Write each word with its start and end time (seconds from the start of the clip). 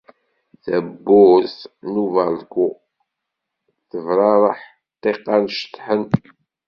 Tawwurt 0.63 1.57
n 1.91 1.93
ubalku 2.05 2.67
tebrareḥ, 3.89 4.59
ṭṭiqan 4.95 5.43
ceṭṭḥen. 5.57 6.03